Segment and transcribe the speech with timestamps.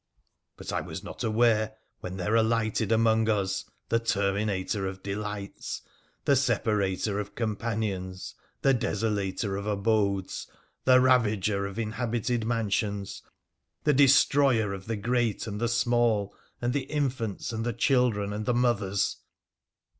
[0.57, 5.83] But I was not aware when there alighted among us the terminator of delights,
[6.25, 8.33] the separator of companions,
[8.63, 10.47] the desolator of abodes,
[10.85, 13.21] the ravager of inhabited mansions,
[13.83, 16.33] the destroyer of the great and the small,
[16.63, 19.17] and the infants, and the chil dren, and the mothers.